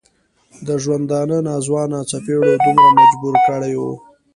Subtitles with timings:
[0.67, 3.83] د ژوندانه ناځوانه څپېړو دومره مجبور کړی و.